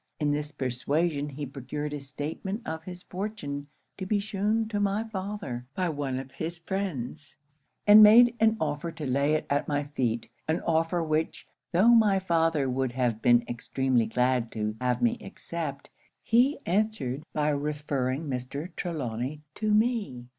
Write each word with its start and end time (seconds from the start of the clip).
In 0.19 0.31
this 0.31 0.51
persuasion 0.51 1.29
he 1.29 1.45
procured 1.45 1.93
a 1.93 1.99
statement 1.99 2.65
of 2.67 2.85
his 2.85 3.03
fortune 3.03 3.67
to 3.99 4.07
be 4.07 4.19
shewn 4.19 4.67
to 4.69 4.79
my 4.79 5.03
father, 5.03 5.67
by 5.75 5.89
one 5.89 6.17
of 6.17 6.31
his 6.31 6.57
friends, 6.57 7.35
and 7.85 8.01
made 8.01 8.35
an 8.39 8.57
offer 8.59 8.91
to 8.93 9.05
lay 9.05 9.33
it 9.35 9.45
at 9.47 9.67
my 9.67 9.83
feet; 9.83 10.27
an 10.47 10.59
offer 10.61 11.03
which, 11.03 11.45
tho' 11.71 11.89
my 11.89 12.17
father 12.17 12.67
would 12.67 12.93
have 12.93 13.21
been 13.21 13.43
extremely 13.47 14.07
glad 14.07 14.51
to 14.53 14.75
have 14.81 15.03
me 15.03 15.19
accept, 15.21 15.91
he 16.23 16.57
answered 16.65 17.21
by 17.31 17.49
referring 17.49 18.27
Mr. 18.27 18.75
Trelawny 18.75 19.43
to 19.53 19.71
me. 19.71 20.25